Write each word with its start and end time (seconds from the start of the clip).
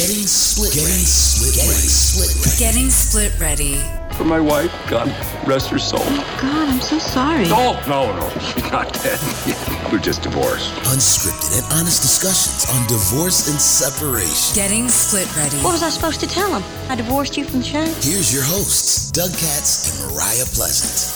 Getting 0.00 0.24
split 0.26 0.72
Getting 0.72 0.88
ready. 0.88 1.04
Split 1.04 1.52
Getting 1.60 1.68
ready. 1.76 1.92
split 1.92 2.32
ready. 2.40 2.56
Getting 2.56 2.88
split 2.88 3.32
ready. 3.38 3.76
For 4.16 4.24
my 4.24 4.40
wife, 4.40 4.72
God 4.88 5.08
rest 5.46 5.68
her 5.68 5.78
soul. 5.78 6.00
Oh 6.02 6.38
God, 6.40 6.68
I'm 6.70 6.80
so 6.80 6.98
sorry. 6.98 7.44
No, 7.48 7.78
no, 7.86 8.16
no, 8.16 8.30
she's 8.40 8.64
not 8.72 8.90
dead. 8.94 9.20
We're 9.92 9.98
just 9.98 10.22
divorced. 10.22 10.72
Unscripted 10.88 11.52
and 11.60 11.66
honest 11.78 12.00
discussions 12.00 12.64
on 12.72 12.86
divorce 12.88 13.46
and 13.50 13.60
separation. 13.60 14.54
Getting 14.56 14.88
split 14.88 15.28
ready. 15.36 15.56
What 15.58 15.72
was 15.72 15.82
I 15.82 15.90
supposed 15.90 16.20
to 16.20 16.26
tell 16.26 16.48
him? 16.58 16.64
I 16.88 16.94
divorced 16.96 17.36
you 17.36 17.44
from 17.44 17.58
the 17.58 17.66
show? 17.66 17.84
Here's 18.00 18.32
your 18.32 18.44
hosts, 18.44 19.10
Doug 19.10 19.28
Katz 19.32 20.00
and 20.00 20.10
Mariah 20.14 20.46
Pleasant. 20.56 21.12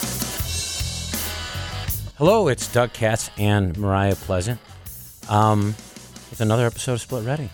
Hello, 2.18 2.48
it's 2.48 2.70
Doug 2.70 2.92
Katz 2.92 3.30
and 3.38 3.78
Mariah 3.78 4.14
Pleasant 4.14 4.60
um, 5.30 5.74
with 6.28 6.42
another 6.42 6.66
episode 6.66 6.92
of 6.92 7.00
Split 7.00 7.24
Ready. 7.24 7.48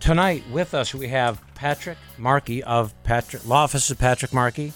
Tonight 0.00 0.42
with 0.50 0.72
us 0.72 0.94
we 0.94 1.08
have 1.08 1.42
Patrick 1.54 1.98
Markey 2.16 2.62
of 2.64 2.94
Patrick 3.04 3.46
Law 3.46 3.64
Office 3.64 3.90
of 3.90 3.98
Patrick 3.98 4.32
Markey, 4.32 4.72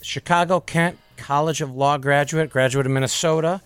Chicago 0.00 0.60
Kent 0.60 0.98
College 1.18 1.60
of 1.60 1.76
Law 1.76 1.98
graduate, 1.98 2.48
graduate 2.48 2.86
of 2.86 2.92
Minnesota, 2.92 3.60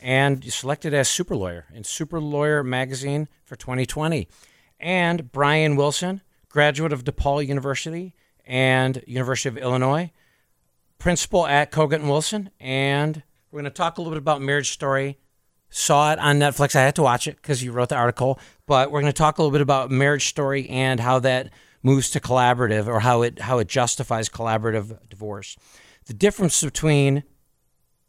and 0.00 0.44
selected 0.44 0.94
as 0.94 1.08
super 1.08 1.34
lawyer 1.34 1.66
in 1.74 1.82
Super 1.82 2.20
Lawyer 2.20 2.62
magazine 2.62 3.28
for 3.44 3.56
2020. 3.56 4.28
And 4.78 5.32
Brian 5.32 5.74
Wilson, 5.74 6.22
graduate 6.48 6.92
of 6.92 7.02
DePaul 7.02 7.44
University 7.44 8.14
and 8.46 9.02
University 9.04 9.48
of 9.48 9.58
Illinois, 9.58 10.12
principal 10.98 11.46
at 11.46 11.72
Kogut 11.72 11.96
and 11.96 12.08
Wilson, 12.08 12.50
and 12.60 13.24
we're 13.50 13.62
going 13.62 13.70
to 13.70 13.76
talk 13.76 13.98
a 13.98 14.00
little 14.00 14.12
bit 14.12 14.18
about 14.18 14.40
Marriage 14.40 14.70
Story. 14.70 15.18
Saw 15.68 16.12
it 16.12 16.18
on 16.18 16.38
Netflix. 16.38 16.74
I 16.74 16.82
had 16.82 16.94
to 16.96 17.02
watch 17.02 17.26
it 17.26 17.36
because 17.36 17.62
you 17.62 17.72
wrote 17.72 17.88
the 17.88 17.96
article. 17.96 18.38
But 18.66 18.90
we're 18.90 19.00
going 19.00 19.12
to 19.12 19.16
talk 19.16 19.38
a 19.38 19.42
little 19.42 19.52
bit 19.52 19.60
about 19.60 19.90
Marriage 19.90 20.28
Story 20.28 20.68
and 20.68 21.00
how 21.00 21.18
that 21.20 21.50
moves 21.82 22.10
to 22.10 22.20
collaborative, 22.20 22.86
or 22.86 23.00
how 23.00 23.22
it 23.22 23.40
how 23.40 23.58
it 23.58 23.68
justifies 23.68 24.28
collaborative 24.28 25.08
divorce. 25.08 25.56
The 26.06 26.14
difference 26.14 26.62
between 26.62 27.24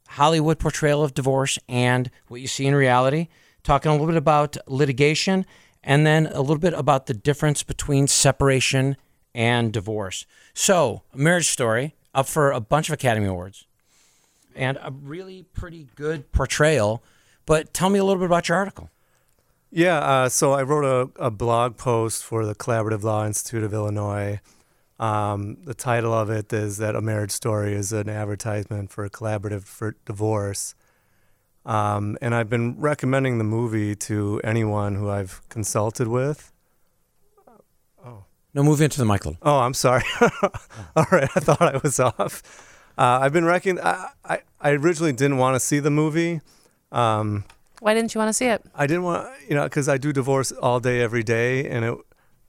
Hollywood 0.09 0.59
portrayal 0.59 1.03
of 1.03 1.13
divorce 1.13 1.59
and 1.67 2.09
what 2.27 2.41
you 2.41 2.47
see 2.47 2.65
in 2.65 2.75
reality. 2.75 3.27
Talking 3.63 3.89
a 3.89 3.93
little 3.93 4.07
bit 4.07 4.15
about 4.15 4.55
litigation, 4.67 5.45
and 5.83 6.05
then 6.05 6.27
a 6.27 6.41
little 6.41 6.57
bit 6.57 6.73
about 6.73 7.07
the 7.07 7.13
difference 7.13 7.63
between 7.63 8.07
separation 8.07 8.95
and 9.35 9.73
divorce. 9.73 10.25
So, 10.53 11.03
Marriage 11.13 11.49
Story 11.49 11.95
up 12.13 12.27
for 12.27 12.51
a 12.51 12.59
bunch 12.59 12.89
of 12.89 12.93
Academy 12.93 13.27
Awards 13.27 13.67
and 14.55 14.77
a 14.81 14.91
really 14.91 15.43
pretty 15.53 15.87
good 15.95 16.31
portrayal. 16.31 17.03
But 17.47 17.73
tell 17.73 17.89
me 17.89 17.97
a 17.97 18.03
little 18.03 18.19
bit 18.19 18.27
about 18.27 18.49
your 18.49 18.57
article. 18.57 18.91
Yeah, 19.71 19.97
uh, 19.97 20.29
so 20.29 20.51
I 20.51 20.61
wrote 20.61 20.85
a, 20.85 21.25
a 21.25 21.31
blog 21.31 21.77
post 21.77 22.23
for 22.23 22.45
the 22.45 22.53
Collaborative 22.53 23.03
Law 23.03 23.25
Institute 23.25 23.63
of 23.63 23.73
Illinois. 23.73 24.39
Um, 24.99 25.57
the 25.63 25.73
title 25.73 26.13
of 26.13 26.29
it 26.29 26.51
is 26.51 26.77
that 26.77 26.95
a 26.95 27.01
marriage 27.01 27.31
story 27.31 27.73
is 27.73 27.93
an 27.93 28.09
advertisement 28.09 28.91
for 28.91 29.05
a 29.05 29.09
collaborative 29.09 29.63
for 29.63 29.95
divorce. 30.05 30.75
Um, 31.65 32.17
and 32.21 32.35
I've 32.35 32.49
been 32.49 32.79
recommending 32.79 33.37
the 33.37 33.43
movie 33.43 33.95
to 33.95 34.41
anyone 34.43 34.95
who 34.95 35.09
I've 35.09 35.41
consulted 35.49 36.07
with. 36.07 36.51
Oh. 38.05 38.25
No, 38.53 38.63
move 38.63 38.81
into 38.81 38.97
the 38.97 39.05
mic 39.05 39.25
a. 39.25 39.37
Oh, 39.41 39.59
I'm 39.59 39.73
sorry. 39.73 40.03
All 40.95 41.05
right, 41.11 41.29
I 41.35 41.39
thought 41.39 41.61
I 41.61 41.77
was 41.81 41.99
off. 41.99 42.41
Uh, 42.97 43.19
I've 43.21 43.33
been 43.33 43.45
wrecking. 43.45 43.79
I, 43.79 44.09
I, 44.25 44.39
I 44.59 44.71
originally 44.71 45.13
didn't 45.13 45.37
want 45.37 45.55
to 45.55 45.59
see 45.59 45.79
the 45.79 45.91
movie. 45.91 46.41
Um, 46.91 47.43
Why 47.79 47.93
didn't 47.93 48.13
you 48.15 48.19
want 48.19 48.29
to 48.29 48.33
see 48.33 48.45
it? 48.47 48.63
I 48.75 48.87
didn't 48.87 49.03
want, 49.03 49.27
you 49.47 49.55
know, 49.55 49.63
because 49.63 49.87
I 49.89 49.97
do 49.97 50.11
divorce 50.13 50.51
all 50.51 50.79
day, 50.79 51.01
every 51.01 51.23
day, 51.23 51.67
and 51.69 51.85
it, 51.85 51.97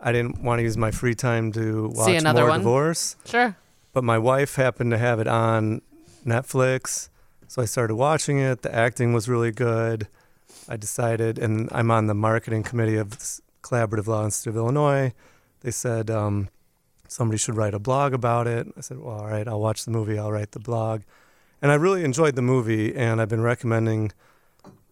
I 0.01 0.13
didn't 0.13 0.43
want 0.43 0.59
to 0.61 0.63
use 0.63 0.77
my 0.77 0.91
free 0.91 1.15
time 1.15 1.53
to 1.53 1.89
watch 1.95 2.07
See 2.07 2.17
another 2.17 2.43
more 2.43 2.51
one? 2.51 2.61
divorce. 2.61 3.17
Sure. 3.25 3.57
But 3.93 4.05
my 4.05 4.19
wife 4.19 4.55
happened 4.55 4.91
to 4.93 4.99
have 4.99 5.19
it 5.19 5.27
on 5.27 5.83
Netflix, 6.25 7.09
so 7.49 7.63
I 7.63 7.65
started 7.65 7.95
watching 7.97 8.39
it. 8.39 8.63
The 8.63 8.75
acting 8.75 9.13
was 9.13 9.29
really 9.29 9.51
good. 9.51 10.07
I 10.69 10.77
decided, 10.77 11.39
and 11.39 11.69
I'm 11.73 11.91
on 11.91 12.07
the 12.07 12.15
marketing 12.15 12.63
committee 12.63 12.97
of 12.97 13.15
s- 13.15 13.41
Collaborative 13.63 14.07
Law 14.07 14.25
Institute 14.25 14.51
of 14.53 14.57
Illinois. 14.57 15.13
They 15.61 15.71
said 15.71 16.11
um, 16.11 16.49
somebody 17.09 17.39
should 17.39 17.57
write 17.57 17.75
a 17.75 17.79
blog 17.79 18.13
about 18.13 18.47
it. 18.47 18.67
I 18.77 18.81
said, 18.83 18.99
well, 18.99 19.17
all 19.21 19.27
right, 19.27 19.49
I'll 19.49 19.61
watch 19.61 19.85
the 19.85 19.91
movie, 19.91 20.19
I'll 20.19 20.31
write 20.31 20.53
the 20.53 20.61
blog. 20.61 21.03
And 21.61 21.73
I 21.73 21.75
really 21.75 22.05
enjoyed 22.05 22.37
the 22.37 22.43
movie, 22.43 22.95
and 22.95 23.21
I've 23.21 23.29
been 23.29 23.41
recommending 23.43 24.13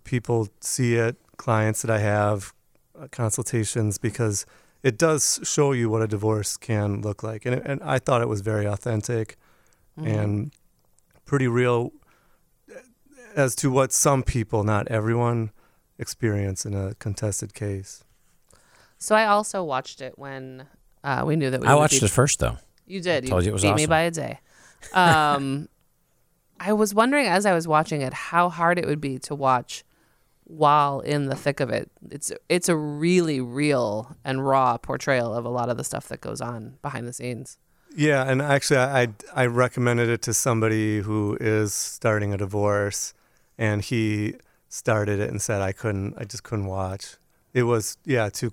people 0.07 0.49
see 0.61 0.95
it, 0.95 1.17
clients 1.37 1.83
that 1.83 1.91
I 1.91 1.99
have, 1.99 2.55
uh, 2.99 3.09
consultations, 3.11 3.99
because 3.99 4.47
it 4.83 4.97
does 4.97 5.41
show 5.43 5.73
you 5.73 5.91
what 5.91 6.01
a 6.01 6.07
divorce 6.07 6.57
can 6.57 7.03
look 7.03 7.23
like. 7.23 7.45
And, 7.45 7.57
it, 7.57 7.63
and 7.67 7.83
I 7.83 7.99
thought 7.99 8.23
it 8.23 8.29
was 8.29 8.41
very 8.41 8.67
authentic 8.67 9.37
and 9.99 10.53
pretty 11.25 11.49
real 11.49 11.93
uh, 12.71 12.81
as 13.35 13.55
to 13.57 13.71
what 13.71 13.93
some 13.93 14.23
people, 14.23 14.63
not 14.63 14.87
everyone, 14.89 15.51
experience 15.99 16.67
in 16.67 16.75
a 16.75 16.95
contested 16.95 17.55
case. 17.55 18.05
So 18.99 19.15
I 19.15 19.27
also 19.27 19.65
watched 19.65 20.01
it 20.01 20.19
when 20.19 20.67
uh, 21.03 21.23
we 21.27 21.37
knew 21.37 21.51
that 21.51 21.61
we 21.61 21.67
I 21.67 21.75
watched 21.75 22.01
be- 22.01 22.07
it 22.07 22.11
first, 22.11 22.39
though. 22.39 22.59
You 22.87 23.01
did. 23.01 23.25
I 23.25 23.29
told 23.29 23.45
you 23.45 23.51
it 23.51 23.53
was 23.55 23.63
beat 23.63 23.75
me 23.75 23.87
by 23.87 24.03
a 24.03 24.11
day. 24.11 24.39
Um, 24.93 25.69
I 26.61 26.73
was 26.73 26.95
wondering 26.95 27.27
as 27.27 27.45
I 27.47 27.55
was 27.55 27.67
watching 27.67 28.01
it 28.03 28.13
how 28.13 28.49
hard 28.49 28.79
it 28.79 28.87
would 28.87 29.01
be 29.01 29.19
to 29.21 29.35
watch 29.35 29.85
while 30.47 31.01
in 31.01 31.27
the 31.27 31.35
thick 31.35 31.61
of 31.61 31.71
it. 31.71 31.91
It's 32.11 32.33
it's 32.49 32.69
a 32.69 32.77
really 32.77 33.41
real 33.41 34.17
and 34.25 34.47
raw 34.47 34.79
portrayal 34.79 35.35
of 35.35 35.45
a 35.45 35.49
lot 35.49 35.69
of 35.69 35.77
the 35.77 35.85
stuff 35.85 36.09
that 36.09 36.21
goes 36.21 36.41
on 36.41 36.79
behind 36.83 37.07
the 37.07 37.13
scenes. 37.13 37.59
Yeah, 37.95 38.25
and 38.25 38.41
actually, 38.41 38.79
I, 38.79 39.03
I 39.03 39.09
I 39.35 39.47
recommended 39.47 40.09
it 40.09 40.23
to 40.23 40.35
somebody 40.35 41.01
who 41.01 41.37
is 41.41 41.75
starting 41.75 42.33
a 42.33 42.37
divorce, 42.37 43.15
and 43.59 43.83
he 43.83 44.35
started 44.69 45.19
it 45.21 45.31
and 45.31 45.41
said 45.41 45.63
I 45.63 45.73
couldn't, 45.73 46.15
I 46.19 46.25
just 46.25 46.43
couldn't 46.43 46.67
watch. 46.67 47.17
It 47.53 47.65
was 47.65 47.99
yeah 48.05 48.29
too 48.29 48.53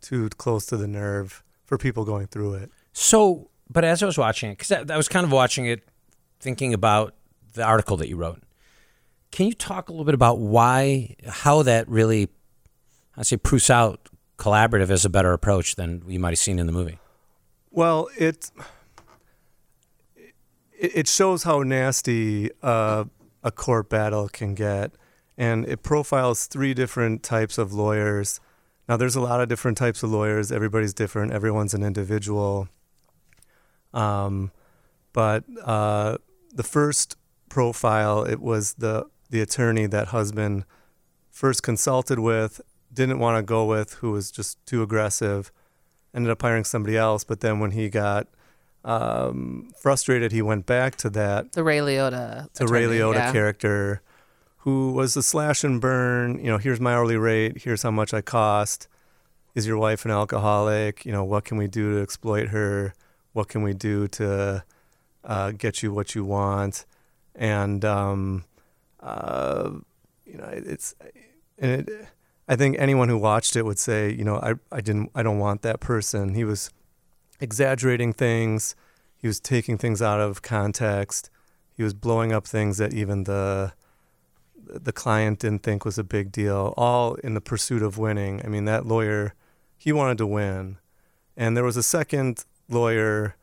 too 0.00 0.28
close 0.30 0.66
to 0.66 0.76
the 0.76 0.86
nerve 0.86 1.42
for 1.64 1.78
people 1.78 2.04
going 2.04 2.26
through 2.26 2.54
it. 2.54 2.70
So, 2.92 3.48
but 3.68 3.84
as 3.84 4.02
I 4.02 4.06
was 4.06 4.18
watching 4.18 4.50
it, 4.50 4.58
because 4.58 4.70
I, 4.70 4.94
I 4.94 4.96
was 4.96 5.08
kind 5.08 5.24
of 5.24 5.32
watching 5.32 5.66
it, 5.66 5.82
thinking 6.38 6.74
about 6.74 7.14
the 7.54 7.64
article 7.64 7.96
that 7.96 8.08
you 8.08 8.16
wrote. 8.16 8.42
Can 9.34 9.46
you 9.46 9.52
talk 9.52 9.88
a 9.88 9.92
little 9.92 10.04
bit 10.04 10.14
about 10.14 10.38
why, 10.38 11.16
how 11.26 11.64
that 11.64 11.88
really, 11.88 12.28
I 13.16 13.24
say, 13.24 13.36
proofs 13.36 13.68
out 13.68 14.08
collaborative 14.38 14.90
as 14.90 15.04
a 15.04 15.10
better 15.10 15.32
approach 15.32 15.74
than 15.74 16.04
you 16.06 16.20
might 16.20 16.30
have 16.30 16.38
seen 16.38 16.60
in 16.60 16.66
the 16.66 16.72
movie? 16.72 17.00
Well, 17.72 18.08
it 18.16 18.52
it, 20.14 20.92
it 20.94 21.08
shows 21.08 21.42
how 21.42 21.64
nasty 21.64 22.52
uh, 22.62 23.06
a 23.42 23.50
court 23.50 23.88
battle 23.88 24.28
can 24.28 24.54
get, 24.54 24.92
and 25.36 25.66
it 25.66 25.82
profiles 25.82 26.46
three 26.46 26.72
different 26.72 27.24
types 27.24 27.58
of 27.58 27.72
lawyers. 27.72 28.38
Now, 28.88 28.96
there's 28.96 29.16
a 29.16 29.20
lot 29.20 29.40
of 29.40 29.48
different 29.48 29.76
types 29.76 30.04
of 30.04 30.10
lawyers. 30.10 30.52
Everybody's 30.52 30.94
different. 30.94 31.32
Everyone's 31.32 31.74
an 31.74 31.82
individual. 31.82 32.68
Um, 33.92 34.52
but 35.12 35.42
uh, 35.64 36.18
the 36.54 36.62
first 36.62 37.16
profile, 37.48 38.22
it 38.22 38.40
was 38.40 38.74
the 38.74 39.08
the 39.30 39.40
attorney 39.40 39.86
that 39.86 40.08
husband 40.08 40.64
first 41.30 41.62
consulted 41.62 42.18
with, 42.18 42.60
didn't 42.92 43.18
want 43.18 43.38
to 43.38 43.42
go 43.42 43.64
with, 43.64 43.94
who 43.94 44.12
was 44.12 44.30
just 44.30 44.64
too 44.66 44.82
aggressive 44.82 45.50
ended 46.14 46.30
up 46.30 46.40
hiring 46.40 46.64
somebody 46.64 46.96
else. 46.96 47.24
But 47.24 47.40
then 47.40 47.58
when 47.58 47.72
he 47.72 47.88
got 47.88 48.28
um, 48.84 49.72
frustrated, 49.76 50.32
he 50.32 50.40
went 50.40 50.64
back 50.64 50.96
to 50.96 51.10
that 51.10 51.52
The 51.52 51.64
Ray 51.64 51.78
Liotta. 51.78 52.52
to 52.54 52.66
Ray 52.66 52.84
Liotta 52.84 53.14
yeah. 53.14 53.32
character, 53.32 54.00
who 54.58 54.92
was 54.92 55.14
the 55.14 55.22
slash 55.22 55.64
and 55.64 55.80
burn. 55.80 56.38
You 56.38 56.46
know, 56.46 56.58
here's 56.58 56.80
my 56.80 56.94
hourly 56.94 57.16
rate. 57.16 57.62
Here's 57.62 57.82
how 57.82 57.90
much 57.90 58.14
I 58.14 58.20
cost. 58.20 58.88
Is 59.54 59.66
your 59.66 59.78
wife 59.78 60.04
an 60.04 60.10
alcoholic? 60.10 61.04
You 61.04 61.12
know, 61.12 61.24
what 61.24 61.44
can 61.44 61.58
we 61.58 61.66
do 61.66 61.94
to 61.94 62.02
exploit 62.02 62.48
her? 62.48 62.94
What 63.32 63.48
can 63.48 63.62
we 63.62 63.72
do 63.74 64.08
to 64.08 64.64
uh, 65.24 65.50
get 65.52 65.82
you 65.82 65.92
what 65.92 66.14
you 66.14 66.24
want? 66.24 66.86
And 67.34 67.84
um, 67.84 68.44
uh, 69.04 69.70
you 70.24 70.38
know, 70.38 70.48
it's 70.50 70.94
and 71.58 71.88
it, 71.88 72.08
I 72.48 72.56
think 72.56 72.76
anyone 72.78 73.08
who 73.08 73.18
watched 73.18 73.54
it 73.54 73.64
would 73.64 73.78
say, 73.78 74.10
you 74.10 74.24
know, 74.24 74.36
I, 74.36 74.54
I 74.72 74.80
didn't 74.80 75.10
I 75.14 75.22
don't 75.22 75.38
want 75.38 75.62
that 75.62 75.80
person. 75.80 76.34
He 76.34 76.44
was 76.44 76.70
exaggerating 77.40 78.12
things. 78.12 78.74
He 79.16 79.26
was 79.26 79.38
taking 79.40 79.78
things 79.78 80.02
out 80.02 80.20
of 80.20 80.42
context. 80.42 81.30
He 81.76 81.82
was 81.82 81.94
blowing 81.94 82.32
up 82.32 82.46
things 82.46 82.78
that 82.78 82.92
even 82.92 83.24
the 83.24 83.72
the 84.56 84.92
client 84.92 85.40
didn't 85.40 85.62
think 85.62 85.84
was 85.84 85.98
a 85.98 86.04
big 86.04 86.32
deal, 86.32 86.72
all 86.76 87.14
in 87.16 87.34
the 87.34 87.40
pursuit 87.40 87.82
of 87.82 87.98
winning. 87.98 88.40
I 88.42 88.48
mean, 88.48 88.64
that 88.64 88.86
lawyer, 88.86 89.34
he 89.76 89.92
wanted 89.92 90.18
to 90.18 90.26
win. 90.26 90.78
And 91.36 91.56
there 91.56 91.64
was 91.64 91.76
a 91.76 91.82
second 91.82 92.44
lawyer 92.68 93.36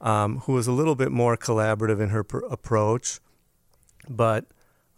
um, 0.00 0.40
who 0.40 0.52
was 0.52 0.66
a 0.66 0.72
little 0.72 0.94
bit 0.94 1.10
more 1.10 1.36
collaborative 1.36 2.00
in 2.00 2.10
her 2.10 2.22
pr- 2.22 2.44
approach, 2.50 3.20
but 4.08 4.44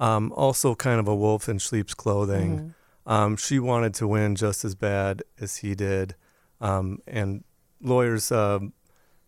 um, 0.01 0.33
also 0.33 0.75
kind 0.75 1.01
of 1.01 1.09
a 1.09 1.15
wolf 1.15 1.49
in 1.49 1.59
sheep's 1.59 1.95
clothing. 1.95 2.75
Um, 3.07 3.37
she 3.37 3.59
wanted 3.59 3.95
to 3.95 4.07
win 4.07 4.37
just 4.37 4.65
as 4.65 4.75
bad 4.75 5.23
as 5.41 5.57
he 5.57 5.75
did. 5.75 6.15
Um, 6.61 6.99
and 7.07 7.45
lawyers, 7.81 8.31
um, 8.31 8.73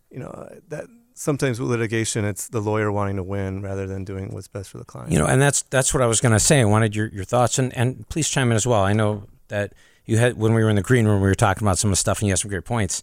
you 0.09 0.19
know, 0.19 0.49
that 0.67 0.85
sometimes 1.13 1.59
with 1.59 1.69
litigation, 1.69 2.25
it's 2.25 2.47
the 2.47 2.61
lawyer 2.61 2.91
wanting 2.91 3.15
to 3.15 3.23
win 3.23 3.61
rather 3.61 3.87
than 3.87 4.03
doing 4.03 4.33
what's 4.33 4.47
best 4.47 4.69
for 4.69 4.77
the 4.77 4.85
client. 4.85 5.11
You 5.11 5.19
know, 5.19 5.25
and 5.25 5.41
that's 5.41 5.63
that's 5.63 5.93
what 5.93 6.03
I 6.03 6.05
was 6.05 6.21
going 6.21 6.33
to 6.33 6.39
say. 6.39 6.61
I 6.61 6.65
wanted 6.65 6.95
your, 6.95 7.07
your 7.07 7.23
thoughts, 7.23 7.57
and, 7.57 7.75
and 7.75 8.07
please 8.09 8.29
chime 8.29 8.51
in 8.51 8.55
as 8.55 8.67
well. 8.67 8.81
I 8.81 8.93
know 8.93 9.23
that 9.47 9.73
you 10.05 10.17
had 10.17 10.37
when 10.37 10.53
we 10.53 10.63
were 10.63 10.69
in 10.69 10.75
the 10.75 10.81
green 10.81 11.05
room, 11.05 11.21
we 11.21 11.27
were 11.27 11.35
talking 11.35 11.63
about 11.63 11.77
some 11.77 11.89
of 11.89 11.93
the 11.93 11.97
stuff, 11.97 12.19
and 12.19 12.27
you 12.27 12.31
had 12.31 12.39
some 12.39 12.49
great 12.49 12.65
points. 12.65 13.01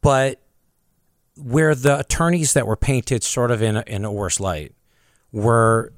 But 0.00 0.40
where 1.36 1.74
the 1.74 1.98
attorneys 1.98 2.52
that 2.54 2.66
were 2.66 2.76
painted 2.76 3.22
sort 3.22 3.50
of 3.50 3.62
in 3.62 3.76
a, 3.76 3.84
in 3.86 4.04
a 4.04 4.12
worse 4.12 4.40
light 4.40 4.74
were, 5.32 5.92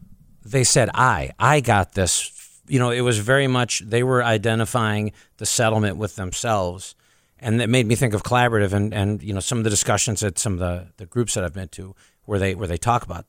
they 0.44 0.65
said, 0.65 0.91
"I, 0.94 1.31
I 1.39 1.61
got 1.61 1.93
this." 1.93 2.31
You 2.69 2.79
know, 2.79 2.91
it 2.91 3.00
was 3.00 3.19
very 3.19 3.47
much 3.47 3.81
they 3.81 4.03
were 4.03 4.23
identifying 4.23 5.12
the 5.39 5.47
settlement 5.47 5.97
with 5.97 6.17
themselves, 6.17 6.94
and 7.39 7.61
that 7.61 7.69
made 7.69 7.87
me 7.87 7.94
think 7.94 8.15
of 8.15 8.23
collaborative 8.23 8.73
and, 8.73 8.94
and 8.94 9.23
you 9.23 9.35
know 9.35 9.41
some 9.41 9.59
of 9.59 9.65
the 9.65 9.71
discussions 9.71 10.23
at 10.23 10.39
some 10.39 10.55
of 10.55 10.59
the, 10.59 10.89
the 10.97 11.06
groups 11.06 11.35
that 11.35 11.44
I've 11.44 11.55
been 11.55 11.69
to 11.69 11.94
where 12.25 12.39
they 12.39 12.55
where 12.55 12.69
they 12.69 12.77
talk 12.77 13.03
about 13.05 13.27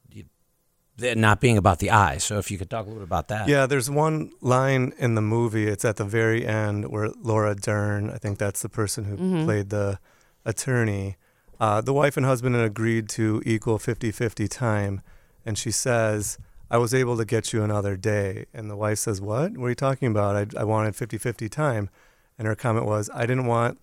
it 1.01 1.17
not 1.17 1.41
being 1.41 1.57
about 1.57 1.79
the 1.79 1.91
eye. 1.91 2.17
So 2.17 2.37
if 2.37 2.51
you 2.51 2.57
could 2.57 2.69
talk 2.69 2.85
a 2.85 2.89
little 2.89 2.99
bit 2.99 3.07
about 3.07 3.27
that. 3.29 3.47
Yeah, 3.47 3.65
there's 3.65 3.89
one 3.89 4.31
line 4.41 4.93
in 4.97 5.15
the 5.15 5.21
movie. 5.21 5.67
It's 5.67 5.85
at 5.85 5.95
the 5.95 6.05
very 6.05 6.45
end 6.45 6.89
where 6.89 7.09
Laura 7.21 7.55
Dern, 7.55 8.09
I 8.09 8.17
think 8.17 8.37
that's 8.37 8.61
the 8.61 8.69
person 8.69 9.05
who 9.05 9.43
played 9.45 9.69
the 9.69 9.99
attorney. 10.45 11.17
Uh, 11.59 11.81
the 11.81 11.93
wife 11.93 12.17
and 12.17 12.25
husband 12.25 12.55
had 12.55 12.65
agreed 12.65 13.09
to 13.09 13.41
equal 13.45 13.79
50 13.79 14.11
50 14.11 14.47
time. 14.47 15.01
And 15.45 15.57
she 15.57 15.71
says, 15.71 16.37
I 16.71 16.77
was 16.77 16.93
able 16.93 17.17
to 17.17 17.25
get 17.25 17.53
you 17.53 17.63
another 17.63 17.95
day. 17.95 18.45
And 18.53 18.69
the 18.69 18.75
wife 18.75 18.99
says, 18.99 19.21
What? 19.21 19.57
What 19.57 19.65
are 19.67 19.69
you 19.69 19.75
talking 19.75 20.07
about? 20.09 20.35
I, 20.55 20.61
I 20.61 20.63
wanted 20.63 20.95
50 20.95 21.17
50 21.17 21.49
time. 21.49 21.89
And 22.37 22.47
her 22.47 22.55
comment 22.55 22.85
was, 22.85 23.09
I 23.13 23.21
didn't 23.27 23.45
want 23.45 23.79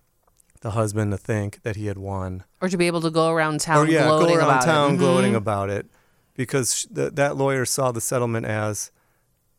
the 0.61 0.71
husband 0.71 1.11
to 1.11 1.17
think 1.17 1.61
that 1.63 1.75
he 1.75 1.87
had 1.87 1.97
won 1.97 2.43
Or 2.61 2.67
to 2.69 2.77
be 2.77 2.87
able 2.87 3.01
to 3.01 3.09
go 3.09 3.29
around 3.31 3.61
town 3.61 3.87
or 3.87 3.89
yeah, 3.89 4.05
gloating 4.07 4.27
go 4.35 4.35
around 4.35 4.49
about 4.49 4.63
town 4.65 4.95
it. 4.95 4.97
Mhm. 4.99 5.35
about 5.35 5.69
it, 5.71 5.87
because 6.35 6.75
sh- 6.75 6.85
th- 6.93 7.13
that 7.13 7.35
lawyer 7.37 7.65
saw 7.65 7.91
the 7.91 8.01
settlement 8.01 8.45
as 8.45 8.91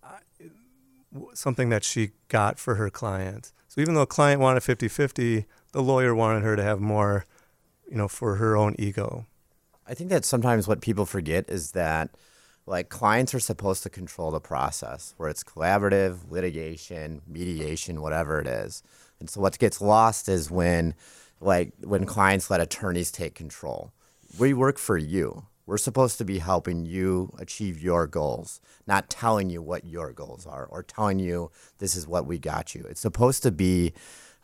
uh, 0.05 0.19
something 1.35 1.71
that 1.71 1.83
she 1.85 2.11
got 2.29 2.59
for 2.59 2.77
her 2.77 2.91
client. 2.91 3.53
So 3.69 3.81
even 3.81 3.95
though 3.95 4.01
the 4.01 4.07
client 4.07 4.41
wanted 4.41 4.63
50-50, 4.63 5.47
the 5.73 5.83
lawyer 5.83 6.15
wanted 6.15 6.43
her 6.43 6.55
to 6.55 6.63
have 6.63 6.81
more, 6.81 7.25
you 7.91 7.97
know, 7.97 8.07
for 8.09 8.37
her 8.37 8.57
own 8.57 8.77
ego. 8.79 9.27
I 9.87 9.95
think 9.95 10.11
that 10.11 10.25
sometimes 10.25 10.69
what 10.69 10.81
people 10.81 11.07
forget 11.07 11.49
is 11.49 11.73
that 11.73 12.11
like 12.67 12.88
clients 12.88 13.35
are 13.35 13.41
supposed 13.41 13.82
to 13.82 13.91
control 13.91 14.31
the 14.31 14.41
process 14.41 15.14
where 15.17 15.29
it's 15.29 15.43
collaborative, 15.43 16.31
litigation, 16.31 17.23
mediation, 17.26 18.00
whatever 18.00 18.41
it 18.41 18.47
is. 18.47 18.82
And 19.20 19.29
so 19.29 19.41
what 19.41 19.59
gets 19.59 19.81
lost 19.81 20.29
is 20.29 20.50
when 20.50 20.94
like 21.41 21.73
when 21.81 22.06
clients 22.06 22.50
let 22.50 22.61
attorneys 22.61 23.11
take 23.11 23.35
control. 23.35 23.93
We 24.38 24.55
work 24.55 24.79
for 24.79 24.97
you. 24.97 25.47
We're 25.67 25.79
supposed 25.79 26.19
to 26.19 26.25
be 26.25 26.38
helping 26.38 26.87
you 26.87 27.32
achieve 27.38 27.81
your 27.81 28.06
goals, 28.06 28.61
not 28.87 29.11
telling 29.11 29.49
you 29.50 29.62
what 29.62 29.85
your 29.85 30.12
goals 30.12 30.47
are 30.47 30.67
or 30.67 30.82
telling 30.82 31.19
you 31.19 31.50
this 31.79 31.94
is 31.94 32.06
what 32.06 32.26
we 32.26 32.38
got 32.38 32.75
you. 32.75 32.85
It's 32.88 33.00
supposed 33.00 33.43
to 33.44 33.53
be 33.53 33.93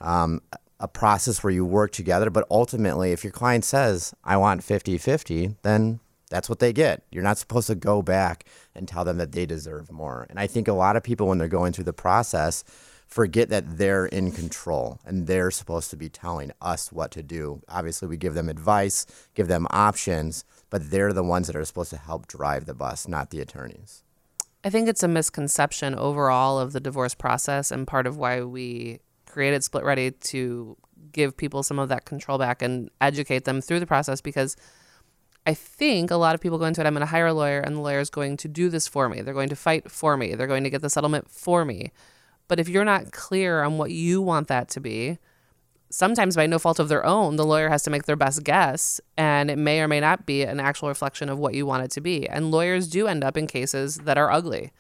um, 0.00 0.42
a 0.78 0.86
process 0.86 1.42
where 1.42 1.52
you 1.52 1.64
work 1.64 1.90
together, 1.90 2.30
but 2.30 2.46
ultimately, 2.50 3.12
if 3.12 3.24
your 3.24 3.32
client 3.32 3.64
says, 3.64 4.14
I 4.22 4.36
want 4.36 4.62
50 4.62 4.96
50, 4.98 5.56
then 5.62 6.00
that's 6.28 6.48
what 6.48 6.58
they 6.58 6.72
get. 6.72 7.02
You're 7.10 7.22
not 7.22 7.38
supposed 7.38 7.66
to 7.68 7.74
go 7.74 8.02
back 8.02 8.44
and 8.74 8.86
tell 8.86 9.04
them 9.04 9.18
that 9.18 9.32
they 9.32 9.46
deserve 9.46 9.90
more. 9.90 10.26
And 10.30 10.38
I 10.38 10.46
think 10.46 10.68
a 10.68 10.72
lot 10.72 10.96
of 10.96 11.02
people, 11.02 11.28
when 11.28 11.38
they're 11.38 11.48
going 11.48 11.72
through 11.72 11.84
the 11.84 11.92
process, 11.92 12.64
forget 13.06 13.48
that 13.48 13.78
they're 13.78 14.06
in 14.06 14.30
control 14.30 15.00
and 15.04 15.26
they're 15.26 15.50
supposed 15.50 15.90
to 15.90 15.96
be 15.96 16.08
telling 16.08 16.52
us 16.60 16.92
what 16.92 17.10
to 17.12 17.22
do. 17.22 17.62
Obviously, 17.68 18.06
we 18.06 18.16
give 18.16 18.34
them 18.34 18.48
advice, 18.48 19.06
give 19.34 19.48
them 19.48 19.66
options, 19.70 20.44
but 20.70 20.90
they're 20.90 21.12
the 21.12 21.24
ones 21.24 21.46
that 21.46 21.56
are 21.56 21.64
supposed 21.64 21.90
to 21.90 21.96
help 21.96 22.26
drive 22.26 22.66
the 22.66 22.74
bus, 22.74 23.08
not 23.08 23.30
the 23.30 23.40
attorneys. 23.40 24.02
I 24.64 24.70
think 24.70 24.88
it's 24.88 25.02
a 25.02 25.08
misconception 25.08 25.94
overall 25.94 26.58
of 26.58 26.72
the 26.72 26.80
divorce 26.80 27.14
process, 27.14 27.70
and 27.70 27.86
part 27.86 28.06
of 28.06 28.16
why 28.16 28.42
we 28.42 28.98
created 29.26 29.62
Split 29.64 29.84
Ready 29.84 30.10
to 30.10 30.76
give 31.12 31.36
people 31.36 31.62
some 31.62 31.78
of 31.78 31.88
that 31.88 32.04
control 32.04 32.38
back 32.38 32.60
and 32.60 32.90
educate 33.00 33.44
them 33.44 33.60
through 33.60 33.80
the 33.80 33.86
process 33.86 34.20
because 34.20 34.56
I 35.46 35.54
think 35.54 36.10
a 36.10 36.16
lot 36.16 36.34
of 36.34 36.40
people 36.40 36.58
go 36.58 36.66
into 36.66 36.80
it. 36.80 36.86
I'm 36.86 36.94
going 36.94 37.00
to 37.00 37.06
hire 37.06 37.26
a 37.26 37.32
lawyer, 37.32 37.60
and 37.60 37.76
the 37.76 37.80
lawyer 37.80 38.00
is 38.00 38.10
going 38.10 38.36
to 38.38 38.48
do 38.48 38.68
this 38.68 38.86
for 38.86 39.08
me. 39.08 39.22
They're 39.22 39.34
going 39.34 39.48
to 39.48 39.56
fight 39.56 39.90
for 39.90 40.16
me. 40.16 40.34
They're 40.34 40.46
going 40.46 40.64
to 40.64 40.70
get 40.70 40.82
the 40.82 40.90
settlement 40.90 41.30
for 41.30 41.64
me. 41.64 41.90
But 42.48 42.60
if 42.60 42.68
you're 42.68 42.84
not 42.84 43.12
clear 43.12 43.62
on 43.62 43.78
what 43.78 43.90
you 43.90 44.20
want 44.20 44.48
that 44.48 44.68
to 44.70 44.80
be, 44.80 45.18
sometimes 45.90 46.36
by 46.36 46.46
no 46.46 46.58
fault 46.58 46.78
of 46.78 46.88
their 46.88 47.04
own, 47.04 47.36
the 47.36 47.46
lawyer 47.46 47.68
has 47.68 47.82
to 47.84 47.90
make 47.90 48.04
their 48.04 48.16
best 48.16 48.44
guess, 48.44 49.00
and 49.16 49.50
it 49.50 49.56
may 49.56 49.80
or 49.80 49.88
may 49.88 50.00
not 50.00 50.26
be 50.26 50.42
an 50.42 50.60
actual 50.60 50.88
reflection 50.88 51.28
of 51.28 51.38
what 51.38 51.54
you 51.54 51.66
want 51.66 51.84
it 51.84 51.90
to 51.92 52.00
be. 52.00 52.28
And 52.28 52.50
lawyers 52.50 52.88
do 52.88 53.06
end 53.06 53.24
up 53.24 53.36
in 53.36 53.46
cases 53.46 53.98
that 53.98 54.18
are 54.18 54.30
ugly. 54.30 54.72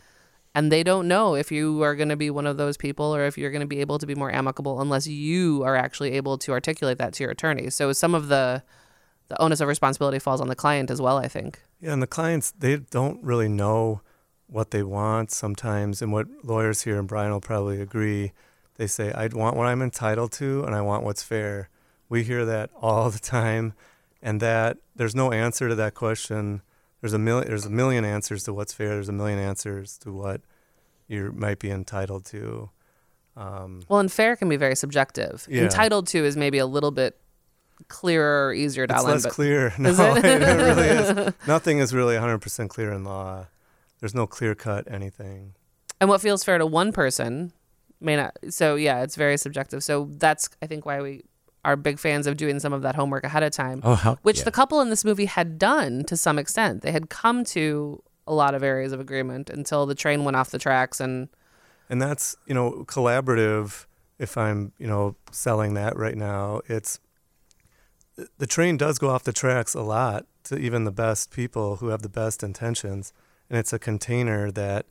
And 0.54 0.72
they 0.72 0.82
don't 0.82 1.06
know 1.06 1.34
if 1.34 1.52
you 1.52 1.82
are 1.82 1.94
going 1.94 2.08
to 2.08 2.16
be 2.16 2.30
one 2.30 2.46
of 2.46 2.56
those 2.56 2.76
people 2.76 3.14
or 3.14 3.24
if 3.24 3.38
you're 3.38 3.50
going 3.50 3.60
to 3.60 3.66
be 3.66 3.80
able 3.80 3.98
to 3.98 4.06
be 4.06 4.14
more 4.14 4.32
amicable 4.32 4.80
unless 4.80 5.06
you 5.06 5.62
are 5.62 5.76
actually 5.76 6.12
able 6.12 6.36
to 6.38 6.52
articulate 6.52 6.98
that 6.98 7.12
to 7.14 7.22
your 7.22 7.30
attorney. 7.30 7.70
So 7.70 7.92
some 7.92 8.14
of 8.14 8.28
the 8.28 8.62
the 9.28 9.40
onus 9.40 9.60
of 9.60 9.68
responsibility 9.68 10.18
falls 10.18 10.40
on 10.40 10.48
the 10.48 10.56
client 10.56 10.90
as 10.90 11.00
well, 11.00 11.18
I 11.18 11.28
think. 11.28 11.60
Yeah, 11.80 11.92
and 11.92 12.02
the 12.02 12.06
clients 12.06 12.50
they 12.50 12.76
don't 12.76 13.22
really 13.22 13.48
know 13.48 14.00
what 14.46 14.70
they 14.70 14.82
want 14.82 15.30
sometimes, 15.30 16.00
and 16.00 16.12
what 16.12 16.26
lawyers 16.42 16.82
here, 16.82 16.98
and 16.98 17.06
Brian 17.06 17.30
will 17.32 17.40
probably 17.40 17.80
agree. 17.80 18.32
They 18.76 18.86
say, 18.86 19.12
"I 19.12 19.26
want 19.28 19.56
what 19.56 19.66
I'm 19.66 19.82
entitled 19.82 20.32
to, 20.32 20.64
and 20.64 20.74
I 20.74 20.80
want 20.80 21.04
what's 21.04 21.22
fair." 21.22 21.68
We 22.08 22.24
hear 22.24 22.44
that 22.46 22.70
all 22.80 23.10
the 23.10 23.18
time, 23.18 23.74
and 24.22 24.40
that 24.40 24.78
there's 24.96 25.14
no 25.14 25.32
answer 25.32 25.68
to 25.68 25.74
that 25.74 25.94
question. 25.94 26.62
There's 27.00 27.12
a 27.12 27.18
million. 27.18 27.48
There's 27.48 27.66
a 27.66 27.70
million 27.70 28.04
answers 28.04 28.44
to 28.44 28.54
what's 28.54 28.72
fair. 28.72 28.90
There's 28.90 29.08
a 29.08 29.12
million 29.12 29.38
answers 29.38 29.98
to 29.98 30.12
what 30.12 30.40
you 31.06 31.32
might 31.32 31.58
be 31.58 31.70
entitled 31.70 32.24
to. 32.26 32.70
Um, 33.36 33.82
Well, 33.88 34.00
and 34.00 34.10
fair 34.10 34.34
can 34.36 34.48
be 34.48 34.56
very 34.56 34.74
subjective. 34.74 35.46
Yeah. 35.48 35.62
Entitled 35.62 36.08
to 36.08 36.24
is 36.24 36.36
maybe 36.36 36.58
a 36.58 36.66
little 36.66 36.90
bit 36.90 37.20
clearer 37.88 38.52
easier 38.52 38.86
to 38.86 38.92
it's 38.94 39.00
outline. 39.02 39.14
less 39.22 39.26
clear. 39.26 39.72
No, 39.78 39.90
Is 39.90 39.98
it? 40.00 40.24
it 40.24 40.56
really 40.56 40.88
is. 40.88 41.32
Nothing 41.46 41.78
is 41.78 41.94
really 41.94 42.16
100% 42.16 42.68
clear 42.68 42.92
in 42.92 43.04
law. 43.04 43.46
There's 44.00 44.14
no 44.14 44.26
clear 44.26 44.54
cut 44.54 44.90
anything. 44.90 45.54
and 46.00 46.08
what 46.10 46.20
feels 46.20 46.44
fair 46.44 46.58
to 46.58 46.66
one 46.66 46.92
person 46.92 47.52
may 48.00 48.14
not 48.14 48.36
so 48.48 48.76
yeah 48.76 49.02
it's 49.02 49.16
very 49.16 49.36
subjective 49.36 49.82
so 49.82 50.08
that's 50.18 50.48
i 50.62 50.66
think 50.68 50.86
why 50.86 51.00
we 51.02 51.24
are 51.64 51.74
big 51.74 51.98
fans 51.98 52.28
of 52.28 52.36
doing 52.36 52.60
some 52.60 52.72
of 52.72 52.82
that 52.82 52.94
homework 52.94 53.24
ahead 53.24 53.42
of 53.42 53.50
time 53.50 53.80
Oh, 53.82 53.96
how- 53.96 54.16
which 54.22 54.38
yeah. 54.38 54.44
the 54.44 54.52
couple 54.52 54.80
in 54.80 54.88
this 54.88 55.04
movie 55.04 55.24
had 55.24 55.58
done 55.58 56.04
to 56.04 56.16
some 56.16 56.38
extent 56.38 56.82
they 56.82 56.92
had 56.92 57.10
come 57.10 57.42
to 57.46 58.00
a 58.28 58.32
lot 58.32 58.54
of 58.54 58.62
areas 58.62 58.92
of 58.92 59.00
agreement 59.00 59.50
until 59.50 59.84
the 59.84 59.96
train 59.96 60.22
went 60.22 60.36
off 60.36 60.50
the 60.50 60.60
tracks 60.60 61.00
and 61.00 61.28
and 61.90 62.00
that's 62.00 62.36
you 62.46 62.54
know 62.54 62.84
collaborative 62.86 63.86
if 64.20 64.38
i'm 64.38 64.70
you 64.78 64.86
know 64.86 65.16
selling 65.32 65.74
that 65.74 65.96
right 65.96 66.16
now 66.16 66.60
it's 66.68 67.00
the 68.38 68.46
train 68.46 68.76
does 68.76 68.98
go 68.98 69.10
off 69.10 69.24
the 69.24 69.32
tracks 69.32 69.74
a 69.74 69.82
lot 69.82 70.26
to 70.44 70.58
even 70.58 70.84
the 70.84 70.92
best 70.92 71.30
people 71.30 71.76
who 71.76 71.88
have 71.88 72.02
the 72.02 72.08
best 72.08 72.42
intentions 72.42 73.12
and 73.48 73.58
it's 73.58 73.72
a 73.72 73.78
container 73.78 74.50
that 74.50 74.86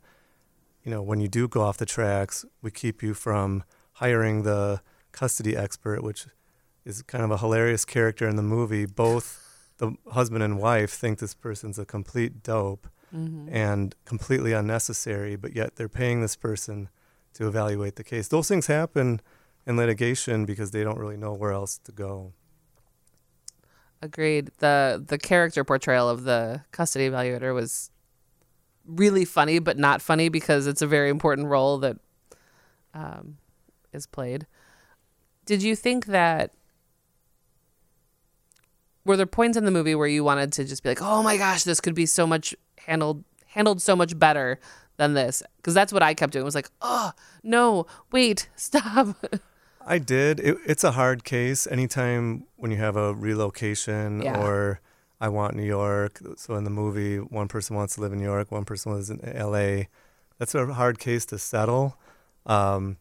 you 0.82 0.90
know 0.90 1.02
when 1.02 1.20
you 1.20 1.28
do 1.28 1.48
go 1.48 1.62
off 1.62 1.76
the 1.76 1.86
tracks 1.86 2.44
we 2.62 2.70
keep 2.70 3.02
you 3.02 3.14
from 3.14 3.64
hiring 3.94 4.42
the 4.42 4.80
custody 5.12 5.56
expert 5.56 6.02
which 6.02 6.26
is 6.84 7.02
kind 7.02 7.24
of 7.24 7.30
a 7.30 7.38
hilarious 7.38 7.84
character 7.84 8.28
in 8.28 8.36
the 8.36 8.42
movie 8.42 8.86
both 8.86 9.48
the 9.78 9.94
husband 10.12 10.42
and 10.42 10.58
wife 10.58 10.90
think 10.90 11.18
this 11.18 11.34
person's 11.34 11.78
a 11.78 11.84
complete 11.84 12.42
dope 12.42 12.88
mm-hmm. 13.14 13.48
and 13.54 13.94
completely 14.04 14.52
unnecessary, 14.52 15.36
but 15.36 15.54
yet 15.54 15.76
they're 15.76 15.88
paying 15.88 16.20
this 16.20 16.36
person 16.36 16.88
to 17.34 17.46
evaluate 17.46 17.96
the 17.96 18.04
case. 18.04 18.28
Those 18.28 18.48
things 18.48 18.66
happen 18.66 19.20
in 19.66 19.76
litigation 19.76 20.44
because 20.44 20.70
they 20.70 20.84
don't 20.84 20.98
really 20.98 21.16
know 21.16 21.32
where 21.32 21.52
else 21.52 21.78
to 21.78 21.92
go. 21.92 22.32
Agreed. 24.02 24.50
The 24.58 25.02
the 25.06 25.18
character 25.18 25.64
portrayal 25.64 26.08
of 26.08 26.24
the 26.24 26.62
custody 26.72 27.08
evaluator 27.08 27.54
was 27.54 27.90
really 28.86 29.24
funny 29.24 29.58
but 29.58 29.76
not 29.78 30.00
funny 30.00 30.30
because 30.30 30.66
it's 30.66 30.80
a 30.80 30.86
very 30.86 31.10
important 31.10 31.48
role 31.48 31.78
that 31.78 31.98
um, 32.94 33.36
is 33.92 34.06
played. 34.06 34.46
Did 35.44 35.62
you 35.62 35.76
think 35.76 36.06
that 36.06 36.52
were 39.04 39.16
there 39.16 39.26
points 39.26 39.56
in 39.56 39.64
the 39.64 39.70
movie 39.70 39.94
where 39.94 40.08
you 40.08 40.24
wanted 40.24 40.52
to 40.52 40.64
just 40.64 40.82
be 40.82 40.88
like 40.90 41.02
oh 41.02 41.22
my 41.22 41.36
gosh 41.36 41.64
this 41.64 41.80
could 41.80 41.94
be 41.94 42.06
so 42.06 42.26
much 42.26 42.54
handled 42.78 43.24
handled 43.46 43.82
so 43.82 43.96
much 43.96 44.18
better 44.18 44.58
than 44.96 45.14
this? 45.14 45.42
Because 45.56 45.74
that's 45.74 45.92
what 45.92 46.02
i 46.02 46.14
kept 46.14 46.32
doing. 46.32 46.42
It 46.42 46.44
was 46.44 46.54
like 46.54 46.70
oh 46.80 47.12
no 47.42 47.86
wait 48.12 48.48
stop 48.56 49.16
I 49.88 49.98
did. 49.98 50.38
It, 50.40 50.56
it's 50.66 50.84
a 50.84 50.92
hard 50.92 51.24
case. 51.24 51.66
Anytime 51.66 52.44
when 52.56 52.70
you 52.70 52.76
have 52.76 52.96
a 52.96 53.14
relocation 53.14 54.22
Yeah. 54.22 54.38
or 54.40 54.80
I 55.20 55.28
want 55.28 55.56
New 55.56 55.64
York. 55.64 56.20
So 56.36 56.54
in 56.56 56.64
the 56.64 56.70
movie, 56.70 57.16
one 57.18 57.48
person 57.48 57.74
wants 57.74 57.94
to 57.96 58.00
live 58.02 58.12
in 58.12 58.18
New 58.18 58.24
York, 58.24 58.52
one 58.52 58.64
person 58.64 58.92
lives 58.92 59.10
in 59.10 59.24
L.A. 59.24 59.88
That's 60.38 60.54
a 60.54 60.66
hard 60.74 60.98
case 60.98 61.24
to 61.26 61.38
settle. 61.38 61.96
Um, 62.46 62.98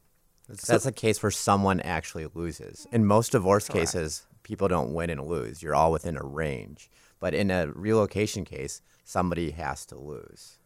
That's 0.48 0.86
a 0.86 0.91
case 0.91 1.22
where 1.22 1.32
someone 1.32 1.79
actually 1.82 2.25
loses. 2.34 2.88
In 2.91 3.06
most 3.06 3.34
divorce 3.34 3.67
cases, 3.67 4.25
people 4.44 4.67
don't 4.67 4.94
win 4.94 5.10
and 5.10 5.27
lose. 5.27 5.62
You're 5.62 5.75
all 5.75 5.91
within 5.91 6.17
a 6.17 6.24
range. 6.24 6.89
But 7.20 7.34
in 7.34 7.51
a 7.51 7.67
relocation 7.67 8.46
case, 8.46 8.82
somebody 9.03 9.51
has 9.51 9.86
to 9.88 9.98
lose. 9.98 10.58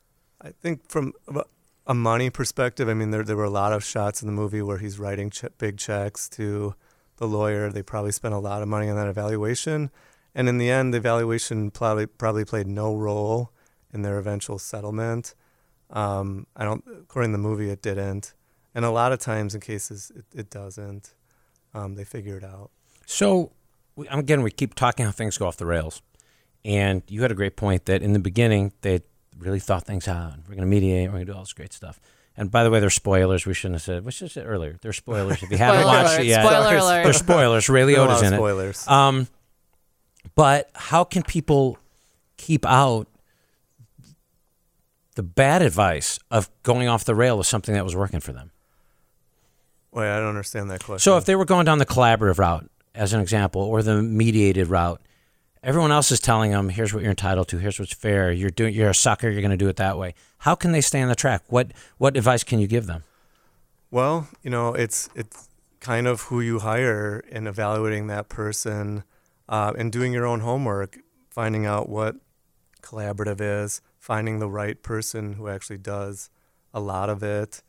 I 0.42 0.52
think 0.52 0.88
from 0.90 1.14
a- 1.88 1.94
money 1.94 2.30
perspective, 2.30 2.88
I 2.90 2.94
mean, 2.94 3.12
there 3.12 3.24
there 3.24 3.38
were 3.38 3.44
a 3.44 3.50
lot 3.50 3.74
of 3.74 3.84
shots 3.84 4.22
in 4.22 4.28
the 4.28 4.34
movie 4.34 4.62
where 4.62 4.78
he's 4.78 5.00
writing 5.00 5.30
che- 5.30 5.50
big 5.58 5.78
checks 5.78 6.30
to 6.30 6.76
the 7.18 7.28
lawyer. 7.28 7.72
They 7.72 7.84
probably 7.84 8.12
spent 8.12 8.34
a 8.34 8.40
lot 8.40 8.62
of 8.62 8.68
money 8.68 8.90
on 8.90 8.96
that 8.96 9.08
evaluation, 9.08 9.92
and 10.34 10.48
in 10.50 10.58
the 10.58 10.70
end, 10.70 10.94
the 10.94 10.98
evaluation 10.98 11.72
probably 11.72 12.06
probably 12.06 12.46
played 12.46 12.68
no 12.68 12.96
role 12.96 13.52
in 13.94 14.02
their 14.02 14.18
eventual 14.18 14.60
settlement. 14.60 15.36
Um, 15.90 16.48
I 16.56 16.64
don't, 16.64 16.84
according 16.88 17.32
to 17.32 17.38
the 17.38 17.44
movie, 17.44 17.70
it 17.70 17.82
didn't, 17.82 18.34
and 18.74 18.86
a 18.86 18.92
lot 18.92 19.12
of 19.12 19.20
times 19.20 19.54
in 19.54 19.62
cases 19.62 20.12
it, 20.16 20.26
it 20.34 20.50
doesn't. 20.50 21.14
Um, 21.74 21.96
they 21.96 22.04
figure 22.04 22.38
it 22.38 22.44
out. 22.44 22.72
So, 23.06 23.52
again, 24.10 24.42
we 24.42 24.52
keep 24.52 24.76
talking 24.76 25.06
how 25.06 25.12
things 25.12 25.38
go 25.38 25.48
off 25.48 25.58
the 25.58 25.66
rails. 25.66 26.02
And 26.64 27.02
you 27.08 27.22
had 27.22 27.32
a 27.32 27.36
great 27.36 27.56
point 27.56 27.86
that 27.86 28.02
in 28.02 28.14
the 28.14 28.20
beginning, 28.20 28.74
they 28.82 29.02
really 29.42 29.60
thought 29.60 29.84
things 29.86 30.08
out. 30.08 30.34
We're 30.48 30.56
going 30.56 30.60
to 30.60 30.66
mediate. 30.68 31.08
We're 31.10 31.14
going 31.16 31.26
to 31.26 31.32
do 31.32 31.36
all 31.36 31.44
this 31.44 31.54
great 31.54 31.74
stuff. 31.74 32.00
And 32.38 32.50
by 32.50 32.64
the 32.64 32.70
way, 32.72 32.80
they're 32.80 32.90
spoilers. 32.90 33.46
We 33.46 33.54
shouldn't 33.54 33.76
have 33.76 33.82
said. 33.82 34.06
We 34.06 34.12
should 34.12 34.26
have 34.26 34.32
said 34.32 34.46
earlier. 34.48 34.78
There's 34.82 34.98
spoilers. 34.98 35.44
If 35.44 35.52
you 35.52 35.58
haven't 35.58 35.86
watched 35.86 36.10
alert, 36.14 36.20
it 36.22 36.26
yet, 36.28 36.46
spoiler 36.46 36.78
alert. 36.78 37.04
there's 37.04 37.18
spoilers. 37.18 37.70
Ray 37.70 37.84
There 37.86 38.02
are 38.02 38.06
a 38.06 38.08
lot 38.08 38.10
Liotta's 38.10 38.22
of 38.22 38.28
in 38.28 38.34
it. 38.34 38.38
spoilers. 38.38 38.88
Um, 38.88 39.28
but 40.36 40.70
how 40.74 41.04
can 41.04 41.24
people 41.24 41.78
keep 42.38 42.66
out 42.66 43.08
the 45.16 45.24
bad 45.24 45.62
advice 45.62 46.20
of 46.30 46.50
going 46.64 46.88
off 46.88 47.04
the 47.04 47.16
rail 47.16 47.38
with 47.38 47.48
something 47.48 47.74
that 47.76 47.84
was 47.84 47.96
working 47.96 48.20
for 48.22 48.32
them? 48.32 48.52
Wait, 49.92 50.10
I 50.10 50.20
don't 50.20 50.30
understand 50.30 50.72
that 50.72 50.84
question. 50.84 51.00
So 51.00 51.18
if 51.18 51.26
they 51.26 51.36
were 51.36 51.44
going 51.46 51.66
down 51.66 51.80
the 51.80 51.86
collaborative 51.86 52.38
route, 52.40 52.70
as 52.96 53.12
an 53.14 53.20
example, 53.20 53.62
or 53.62 53.84
the 53.84 54.02
mediated 54.02 54.68
route, 54.68 55.02
everyone 55.64 55.92
else 55.92 56.12
is 56.12 56.20
telling 56.20 56.52
them, 56.52 56.70
"Here's 56.70 56.94
what 56.94 57.04
you're 57.04 57.12
entitled 57.12 57.48
to. 57.50 57.58
Here's 57.58 57.80
what's 57.80 57.94
fair. 57.94 58.32
You're 58.32 58.50
doing. 58.50 58.74
You're 58.74 58.90
a 58.90 58.96
sucker. 58.96 59.30
You're 59.30 59.42
going 59.42 59.52
to 59.52 59.58
do 59.58 59.70
it 59.70 59.78
that 59.78 59.98
way." 59.98 60.14
How 60.40 60.56
can 60.56 60.72
they 60.72 60.82
stay 60.82 61.02
on 61.02 61.10
the 61.10 61.16
track? 61.16 61.44
What 61.48 61.72
What 61.98 62.18
advice 62.18 62.44
can 62.44 62.60
you 62.60 62.68
give 62.68 62.88
them? 62.88 63.04
Well, 63.92 64.28
you 64.42 64.50
know, 64.50 64.74
it's 64.74 65.10
it's 65.16 65.50
kind 65.80 66.08
of 66.08 66.22
who 66.22 66.42
you 66.42 66.60
hire 66.60 67.24
in 67.30 67.48
evaluating 67.48 68.08
that 68.08 68.30
person, 68.30 69.04
uh, 69.50 69.74
and 69.78 69.92
doing 69.92 70.14
your 70.14 70.26
own 70.26 70.42
homework, 70.42 71.00
finding 71.30 71.66
out 71.66 71.90
what 71.90 72.16
collaborative 72.82 73.42
is, 73.42 73.82
finding 74.00 74.40
the 74.40 74.50
right 74.50 74.82
person 74.82 75.34
who 75.34 75.48
actually 75.48 75.78
does 75.78 76.30
a 76.74 76.80
lot 76.80 77.10
of 77.10 77.22
it, 77.22 77.64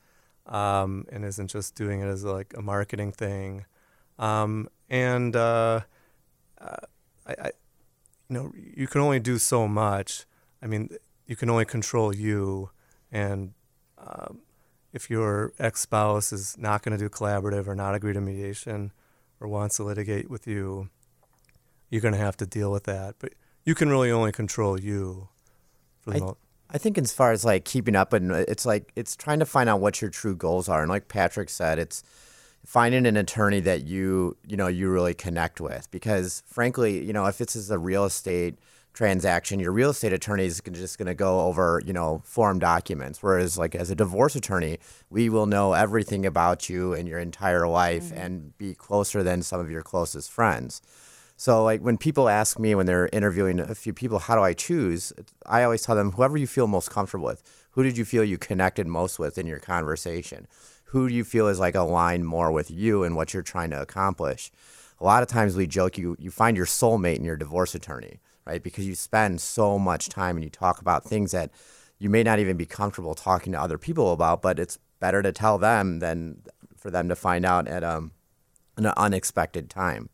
um, 0.46 1.06
and 1.10 1.24
isn't 1.24 1.48
just 1.48 1.74
doing 1.74 2.00
it 2.00 2.06
as 2.06 2.24
like 2.24 2.54
a 2.56 2.62
marketing 2.62 3.12
thing, 3.12 3.64
um, 4.18 4.68
and 4.88 5.34
uh, 5.34 5.80
uh, 6.60 6.76
I, 7.26 7.50
you 8.32 8.38
know, 8.38 8.52
you 8.54 8.86
can 8.86 9.02
only 9.02 9.20
do 9.20 9.36
so 9.36 9.68
much. 9.68 10.24
I 10.62 10.66
mean, 10.66 10.88
you 11.26 11.36
can 11.36 11.50
only 11.50 11.66
control 11.66 12.14
you, 12.14 12.70
and 13.10 13.52
um, 13.98 14.40
if 14.92 15.10
your 15.10 15.52
ex-spouse 15.58 16.32
is 16.32 16.56
not 16.56 16.82
going 16.82 16.96
to 16.96 17.02
do 17.02 17.10
collaborative 17.10 17.66
or 17.66 17.74
not 17.74 17.94
agree 17.94 18.14
to 18.14 18.20
mediation 18.22 18.92
or 19.38 19.48
wants 19.48 19.76
to 19.76 19.82
litigate 19.82 20.30
with 20.30 20.46
you, 20.46 20.88
you're 21.90 22.00
going 22.00 22.14
to 22.14 22.20
have 22.20 22.38
to 22.38 22.46
deal 22.46 22.72
with 22.72 22.84
that. 22.84 23.16
But 23.18 23.34
you 23.64 23.74
can 23.74 23.90
really 23.90 24.10
only 24.10 24.32
control 24.32 24.80
you. 24.80 25.28
For 26.00 26.12
the 26.12 26.24
I, 26.24 26.76
I 26.76 26.78
think 26.78 26.96
as 26.96 27.12
far 27.12 27.32
as 27.32 27.44
like 27.44 27.66
keeping 27.66 27.94
up 27.94 28.14
and 28.14 28.32
uh, 28.32 28.44
it's 28.48 28.64
like 28.64 28.92
it's 28.96 29.14
trying 29.14 29.40
to 29.40 29.46
find 29.46 29.68
out 29.68 29.80
what 29.80 30.00
your 30.00 30.10
true 30.10 30.34
goals 30.34 30.70
are 30.70 30.80
and 30.80 30.88
like 30.88 31.06
Patrick 31.06 31.50
said 31.50 31.78
it's 31.78 32.02
finding 32.64 33.06
an 33.06 33.16
attorney 33.16 33.60
that 33.60 33.84
you 33.84 34.36
you 34.46 34.56
know 34.56 34.68
you 34.68 34.88
really 34.90 35.14
connect 35.14 35.60
with 35.60 35.90
because 35.90 36.42
frankly 36.46 37.04
you 37.04 37.12
know 37.12 37.26
if 37.26 37.38
this 37.38 37.56
is 37.56 37.70
a 37.70 37.78
real 37.78 38.04
estate 38.04 38.56
transaction 38.94 39.58
your 39.58 39.72
real 39.72 39.90
estate 39.90 40.12
attorney 40.12 40.44
is 40.44 40.60
just 40.72 40.98
going 40.98 41.06
to 41.06 41.14
go 41.14 41.40
over 41.40 41.82
you 41.84 41.92
know 41.92 42.20
form 42.24 42.58
documents 42.58 43.22
whereas 43.22 43.58
like 43.58 43.74
as 43.74 43.90
a 43.90 43.94
divorce 43.94 44.36
attorney 44.36 44.78
we 45.10 45.28
will 45.28 45.46
know 45.46 45.72
everything 45.72 46.24
about 46.24 46.68
you 46.68 46.92
and 46.92 47.08
your 47.08 47.18
entire 47.18 47.66
life 47.66 48.04
mm-hmm. 48.04 48.18
and 48.18 48.58
be 48.58 48.74
closer 48.74 49.22
than 49.22 49.42
some 49.42 49.58
of 49.58 49.70
your 49.70 49.82
closest 49.82 50.30
friends 50.30 50.82
so 51.42 51.64
like 51.64 51.80
when 51.80 51.98
people 51.98 52.28
ask 52.28 52.60
me 52.60 52.72
when 52.76 52.86
they're 52.86 53.08
interviewing 53.12 53.58
a 53.58 53.74
few 53.74 53.92
people, 53.92 54.20
how 54.20 54.36
do 54.36 54.42
I 54.42 54.52
choose? 54.52 55.12
I 55.44 55.64
always 55.64 55.82
tell 55.82 55.96
them 55.96 56.12
whoever 56.12 56.36
you 56.36 56.46
feel 56.46 56.68
most 56.68 56.88
comfortable 56.90 57.26
with. 57.26 57.42
Who 57.72 57.82
did 57.82 57.98
you 57.98 58.04
feel 58.04 58.22
you 58.22 58.38
connected 58.38 58.86
most 58.86 59.18
with 59.18 59.36
in 59.38 59.48
your 59.48 59.58
conversation? 59.58 60.46
Who 60.92 61.08
do 61.08 61.14
you 61.14 61.24
feel 61.24 61.48
is 61.48 61.58
like 61.58 61.74
aligned 61.74 62.26
more 62.26 62.52
with 62.52 62.70
you 62.70 63.02
and 63.02 63.16
what 63.16 63.32
you're 63.32 63.42
trying 63.42 63.70
to 63.70 63.80
accomplish? 63.80 64.52
A 65.00 65.04
lot 65.04 65.22
of 65.22 65.28
times 65.28 65.56
we 65.56 65.66
joke 65.66 65.96
you 65.96 66.16
you 66.18 66.30
find 66.30 66.54
your 66.54 66.66
soulmate 66.66 67.16
in 67.16 67.24
your 67.24 67.38
divorce 67.38 67.74
attorney, 67.74 68.20
right? 68.44 68.62
Because 68.62 68.86
you 68.86 68.94
spend 68.94 69.40
so 69.40 69.78
much 69.78 70.10
time 70.10 70.36
and 70.36 70.44
you 70.44 70.50
talk 70.50 70.82
about 70.82 71.02
things 71.02 71.30
that 71.30 71.50
you 71.98 72.10
may 72.10 72.22
not 72.22 72.40
even 72.40 72.58
be 72.58 72.66
comfortable 72.66 73.14
talking 73.14 73.54
to 73.54 73.60
other 73.60 73.78
people 73.78 74.12
about, 74.12 74.42
but 74.42 74.58
it's 74.58 74.78
better 75.00 75.22
to 75.22 75.32
tell 75.32 75.56
them 75.56 76.00
than 76.00 76.42
for 76.76 76.90
them 76.90 77.08
to 77.08 77.16
find 77.16 77.46
out 77.46 77.66
at 77.68 77.82
um, 77.82 78.12
an 78.76 78.84
unexpected 78.88 79.70
time. 79.70 80.10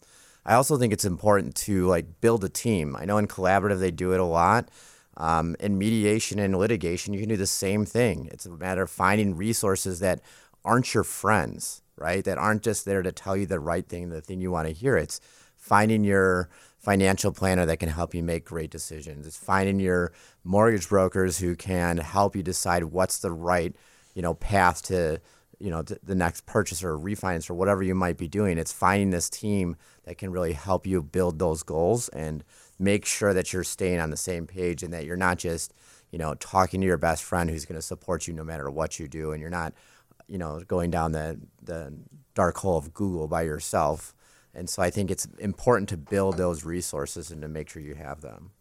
I 0.46 0.54
also 0.54 0.78
think 0.78 0.92
it's 0.92 1.04
important 1.04 1.56
to 1.56 1.88
like 1.88 2.20
build 2.20 2.44
a 2.44 2.48
team. 2.48 2.94
I 2.96 3.04
know 3.04 3.18
in 3.18 3.26
collaborative 3.26 3.80
they 3.80 3.90
do 3.90 4.12
it 4.12 4.20
a 4.20 4.24
lot. 4.24 4.70
Um, 5.16 5.56
in 5.58 5.76
mediation 5.76 6.38
and 6.38 6.56
litigation, 6.56 7.12
you 7.12 7.18
can 7.18 7.28
do 7.28 7.36
the 7.36 7.48
same 7.48 7.84
thing. 7.84 8.28
It's 8.30 8.46
a 8.46 8.50
matter 8.50 8.82
of 8.82 8.90
finding 8.90 9.34
resources 9.34 9.98
that 9.98 10.20
aren't 10.68 10.92
your 10.92 11.04
friends, 11.04 11.82
right? 11.96 12.22
That 12.24 12.36
aren't 12.36 12.62
just 12.62 12.84
there 12.84 13.02
to 13.02 13.10
tell 13.10 13.36
you 13.36 13.46
the 13.46 13.58
right 13.58 13.88
thing, 13.88 14.10
the 14.10 14.20
thing 14.20 14.42
you 14.42 14.50
want 14.50 14.68
to 14.68 14.74
hear. 14.74 14.96
It's 14.98 15.18
finding 15.56 16.04
your 16.04 16.50
financial 16.78 17.32
planner 17.32 17.64
that 17.66 17.78
can 17.78 17.88
help 17.88 18.14
you 18.14 18.22
make 18.22 18.44
great 18.44 18.70
decisions. 18.70 19.26
It's 19.26 19.38
finding 19.38 19.80
your 19.80 20.12
mortgage 20.44 20.88
brokers 20.88 21.38
who 21.38 21.56
can 21.56 21.96
help 21.96 22.36
you 22.36 22.42
decide 22.42 22.84
what's 22.84 23.18
the 23.18 23.32
right, 23.32 23.74
you 24.14 24.20
know, 24.20 24.34
path 24.34 24.82
to 24.84 25.20
you 25.58 25.70
know, 25.70 25.82
th- 25.82 26.00
the 26.04 26.14
next 26.14 26.46
purchase 26.46 26.84
or 26.84 26.96
refinance 26.96 27.50
or 27.50 27.54
whatever 27.54 27.82
you 27.82 27.94
might 27.94 28.16
be 28.16 28.28
doing. 28.28 28.58
It's 28.58 28.72
finding 28.72 29.10
this 29.10 29.28
team 29.28 29.76
that 30.04 30.16
can 30.16 30.30
really 30.30 30.52
help 30.52 30.86
you 30.86 31.02
build 31.02 31.38
those 31.38 31.64
goals 31.64 32.08
and 32.10 32.44
make 32.78 33.04
sure 33.04 33.34
that 33.34 33.52
you're 33.52 33.64
staying 33.64 33.98
on 33.98 34.10
the 34.10 34.16
same 34.16 34.46
page 34.46 34.84
and 34.84 34.92
that 34.92 35.04
you're 35.04 35.16
not 35.16 35.38
just, 35.38 35.74
you 36.12 36.18
know, 36.18 36.34
talking 36.34 36.80
to 36.80 36.86
your 36.86 36.96
best 36.96 37.24
friend 37.24 37.50
who's 37.50 37.64
going 37.64 37.74
to 37.74 37.82
support 37.82 38.28
you 38.28 38.34
no 38.34 38.44
matter 38.44 38.70
what 38.70 39.00
you 39.00 39.08
do 39.08 39.32
and 39.32 39.40
you're 39.40 39.50
not, 39.50 39.72
you 40.28 40.38
know, 40.38 40.60
going 40.66 40.90
down 40.90 41.12
the 41.12 41.40
the 41.62 41.92
dark 42.34 42.58
hole 42.58 42.76
of 42.78 42.94
Google 42.94 43.26
by 43.28 43.42
yourself. 43.42 44.14
And 44.54 44.68
so 44.70 44.82
I 44.82 44.90
think 44.90 45.10
it's 45.10 45.26
important 45.38 45.88
to 45.90 45.96
build 45.96 46.36
those 46.36 46.64
resources 46.64 47.30
and 47.30 47.42
to 47.42 47.48
make 47.48 47.68
sure 47.68 47.82
you 47.82 47.94
have 47.94 48.20
them. 48.22 48.52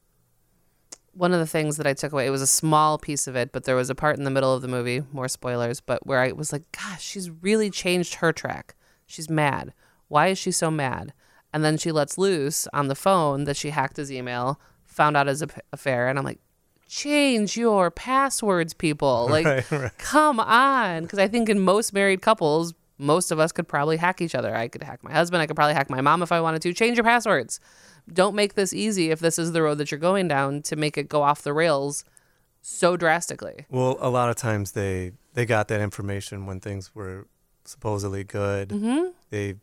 one 1.13 1.33
of 1.33 1.39
the 1.39 1.47
things 1.47 1.77
that 1.77 1.87
I 1.87 1.93
took 1.93 2.11
away, 2.13 2.27
it 2.27 2.31
was 2.31 2.43
a 2.43 2.47
small 2.47 2.97
piece 2.99 3.27
of 3.27 3.35
it, 3.35 3.51
but 3.51 3.63
there 3.63 3.75
was 3.75 3.89
a 3.89 3.95
part 3.95 4.17
in 4.17 4.23
the 4.23 4.29
middle 4.31 4.53
of 4.53 4.61
the 4.61 4.67
movie, 4.67 5.01
more 5.11 5.27
spoilers, 5.27 5.81
but 5.81 6.05
where 6.05 6.21
I 6.21 6.31
was 6.31 6.53
like, 6.53 6.71
gosh, 6.71 7.03
she's 7.03 7.29
really 7.29 7.69
changed 7.71 8.15
her 8.15 8.31
track. 8.31 8.75
She's 9.07 9.29
mad. 9.29 9.73
Why 10.09 10.27
is 10.27 10.37
she 10.37 10.51
so 10.51 10.69
mad? 10.69 11.13
And 11.53 11.63
then 11.63 11.77
she 11.77 11.91
lets 11.91 12.17
loose 12.19 12.67
on 12.71 12.87
the 12.87 12.95
phone 12.95 13.45
that 13.45 13.57
she 13.57 13.71
hacked 13.71 13.97
his 13.97 14.11
email, 14.11 14.59
found 14.85 15.17
out 15.17 15.27
his 15.27 15.43
affair, 15.73 16.07
and 16.07 16.19
I'm 16.19 16.25
like, 16.25 16.39
change 16.87 17.57
your 17.57 17.91
passwords, 17.91 18.73
people. 18.73 19.27
Like, 19.31 19.45
Right, 19.45 19.71
right. 19.71 19.97
come 19.97 20.39
on. 20.39 21.03
Because 21.03 21.19
I 21.19 21.27
think 21.27 21.49
in 21.49 21.59
most 21.59 21.93
married 21.93 22.21
couples, 22.21 22.73
most 22.97 23.31
of 23.31 23.39
us 23.39 23.51
could 23.51 23.67
probably 23.67 23.97
hack 23.97 24.21
each 24.21 24.33
other. 24.35 24.55
I 24.55 24.67
could 24.67 24.81
hack 24.83 25.03
my 25.03 25.11
husband. 25.11 25.41
I 25.41 25.47
could 25.47 25.55
probably 25.55 25.73
hack 25.75 25.89
my 25.89 26.01
mom 26.01 26.23
if 26.23 26.31
I 26.31 26.41
wanted 26.41 26.61
to. 26.63 26.73
Change 26.73 26.97
your 26.97 27.03
passwords. 27.03 27.59
Don't 28.11 28.35
make 28.35 28.53
this 28.55 28.73
easy 28.73 29.11
if 29.11 29.19
this 29.19 29.37
is 29.37 29.51
the 29.51 29.61
road 29.61 29.77
that 29.79 29.91
you're 29.91 29.99
going 29.99 30.27
down 30.27 30.61
to 30.63 30.75
make 30.75 30.97
it 30.97 31.09
go 31.09 31.21
off 31.21 31.41
the 31.43 31.53
rails 31.53 32.03
so 32.61 32.97
drastically. 32.97 33.65
Well, 33.69 33.97
a 33.99 34.09
lot 34.09 34.29
of 34.29 34.35
times 34.35 34.71
they 34.71 35.11
they 35.33 35.45
got 35.45 35.67
that 35.67 35.81
information 35.81 36.45
when 36.45 36.59
things 36.59 36.95
were 36.95 37.27
supposedly 37.65 38.23
good. 38.23 38.69
Mm-hmm. 38.69 39.09
They 39.29 39.55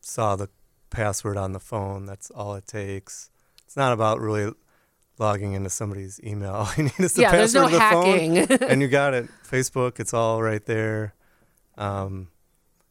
saw 0.00 0.36
the 0.36 0.48
password 0.88 1.36
on 1.36 1.52
the 1.52 1.60
phone. 1.60 2.06
That's 2.06 2.30
all 2.30 2.54
it 2.54 2.66
takes. 2.66 3.30
It's 3.66 3.76
not 3.76 3.92
about 3.92 4.20
really 4.20 4.52
logging 5.20 5.52
into 5.52 5.70
somebody's 5.70 6.18
email. 6.24 6.52
All 6.54 6.68
you 6.76 6.84
need 6.84 6.98
is 6.98 7.12
the 7.12 7.22
Yeah, 7.22 7.32
there's 7.32 7.52
password 7.52 7.60
no 7.62 7.66
of 7.66 7.72
the 7.72 7.78
hacking. 7.80 8.46
phone, 8.46 8.68
and 8.70 8.82
you 8.82 8.88
got 8.88 9.14
it. 9.14 9.28
Facebook, 9.48 10.00
it's 10.00 10.14
all 10.14 10.42
right 10.42 10.64
there. 10.64 11.14
Um, 11.78 12.28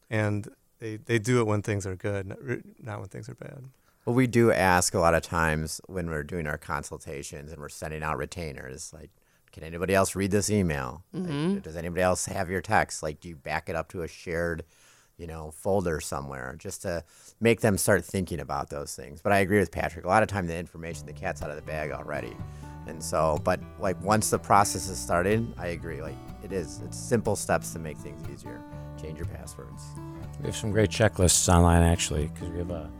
and 0.08 0.48
they 0.78 0.96
they 0.96 1.18
do 1.18 1.40
it 1.40 1.46
when 1.46 1.62
things 1.62 1.86
are 1.86 1.96
good, 1.96 2.26
not, 2.26 2.38
not 2.82 3.00
when 3.00 3.08
things 3.08 3.28
are 3.28 3.34
bad. 3.34 3.64
Well, 4.06 4.14
we 4.16 4.26
do 4.26 4.50
ask 4.50 4.94
a 4.94 4.98
lot 4.98 5.14
of 5.14 5.22
times 5.22 5.80
when 5.86 6.08
we're 6.08 6.22
doing 6.24 6.46
our 6.46 6.56
consultations 6.58 7.52
and 7.52 7.60
we're 7.60 7.68
sending 7.68 8.02
out 8.02 8.16
retainers, 8.16 8.92
like, 8.94 9.10
can 9.52 9.62
anybody 9.62 9.94
else 9.94 10.16
read 10.16 10.30
this 10.30 10.48
email? 10.48 11.04
Like, 11.12 11.62
does 11.62 11.76
anybody 11.76 12.00
else 12.02 12.24
have 12.26 12.48
your 12.48 12.62
text? 12.62 13.02
Like, 13.02 13.20
do 13.20 13.28
you 13.28 13.36
back 13.36 13.68
it 13.68 13.76
up 13.76 13.88
to 13.90 14.02
a 14.02 14.08
shared, 14.08 14.64
you 15.20 15.26
know, 15.26 15.50
folder 15.50 16.00
somewhere 16.00 16.56
just 16.58 16.82
to 16.82 17.04
make 17.40 17.60
them 17.60 17.76
start 17.76 18.04
thinking 18.04 18.40
about 18.40 18.70
those 18.70 18.96
things? 18.96 19.20
But 19.20 19.32
I 19.32 19.40
agree 19.40 19.58
with 19.58 19.70
Patrick. 19.70 20.06
A 20.06 20.08
lot 20.08 20.22
of 20.22 20.28
time 20.28 20.46
the 20.46 20.56
information, 20.56 21.06
the 21.06 21.12
cat's 21.12 21.42
out 21.42 21.50
of 21.50 21.56
the 21.56 21.62
bag 21.62 21.90
already. 21.90 22.34
And 22.86 23.02
so, 23.02 23.38
but 23.44 23.60
like 23.78 24.02
once 24.02 24.30
the 24.30 24.38
process 24.38 24.88
is 24.88 24.98
started, 24.98 25.46
I 25.58 25.68
agree. 25.68 26.00
Like 26.00 26.16
it 26.42 26.52
is, 26.52 26.80
it's 26.84 26.96
simple 26.96 27.36
steps 27.36 27.72
to 27.74 27.78
make 27.78 27.98
things 27.98 28.22
easier. 28.32 28.60
Change 29.00 29.18
your 29.18 29.28
passwords. 29.28 29.84
We 30.40 30.46
have 30.46 30.56
some 30.56 30.72
great 30.72 30.90
checklists 30.90 31.52
online 31.52 31.82
actually 31.82 32.28
because 32.28 32.48
we 32.48 32.58
have 32.58 32.70
a 32.70 32.90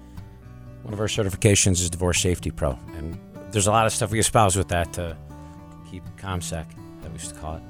one 0.82 0.94
of 0.94 1.00
our 1.00 1.06
certifications 1.06 1.72
is 1.72 1.90
Divorce 1.90 2.20
Safety 2.20 2.50
Pro, 2.50 2.78
and 2.96 3.18
there's 3.50 3.66
a 3.66 3.70
lot 3.70 3.86
of 3.86 3.92
stuff 3.92 4.10
we 4.10 4.18
espouse 4.18 4.56
with 4.56 4.68
that 4.68 4.92
to 4.94 5.16
keep 5.90 6.02
ComSec 6.16 6.66
that 7.02 7.08
we 7.08 7.12
used 7.12 7.34
to 7.34 7.40
call 7.40 7.56
it. 7.56 7.62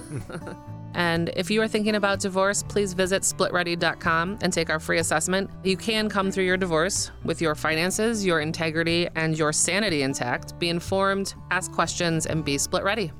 And 0.94 1.30
if 1.36 1.50
you 1.50 1.60
are 1.60 1.68
thinking 1.68 1.96
about 1.96 2.20
divorce, 2.20 2.62
please 2.62 2.92
visit 2.92 3.22
splitready.com 3.22 4.38
and 4.42 4.52
take 4.52 4.70
our 4.70 4.78
free 4.78 4.98
assessment. 4.98 5.50
You 5.64 5.76
can 5.76 6.08
come 6.08 6.30
through 6.30 6.44
your 6.44 6.56
divorce 6.56 7.10
with 7.24 7.40
your 7.40 7.54
finances, 7.54 8.24
your 8.24 8.40
integrity, 8.40 9.08
and 9.16 9.36
your 9.36 9.52
sanity 9.52 10.02
intact. 10.02 10.58
Be 10.58 10.68
informed, 10.68 11.34
ask 11.50 11.72
questions, 11.72 12.26
and 12.26 12.44
be 12.44 12.58
split 12.58 12.84
ready. 12.84 13.12